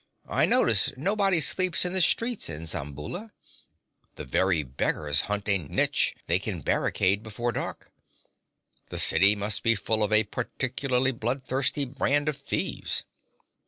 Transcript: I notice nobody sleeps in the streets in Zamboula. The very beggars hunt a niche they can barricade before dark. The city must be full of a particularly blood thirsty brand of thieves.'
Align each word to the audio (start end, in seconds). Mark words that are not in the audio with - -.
I 0.27 0.47
notice 0.47 0.91
nobody 0.97 1.39
sleeps 1.39 1.85
in 1.85 1.93
the 1.93 2.01
streets 2.01 2.49
in 2.49 2.65
Zamboula. 2.65 3.33
The 4.15 4.25
very 4.25 4.63
beggars 4.63 5.21
hunt 5.29 5.47
a 5.47 5.59
niche 5.59 6.15
they 6.25 6.39
can 6.39 6.61
barricade 6.61 7.21
before 7.21 7.51
dark. 7.51 7.91
The 8.87 8.97
city 8.97 9.35
must 9.35 9.61
be 9.61 9.75
full 9.75 10.01
of 10.01 10.11
a 10.11 10.23
particularly 10.23 11.11
blood 11.11 11.43
thirsty 11.45 11.85
brand 11.85 12.27
of 12.29 12.37
thieves.' 12.37 13.03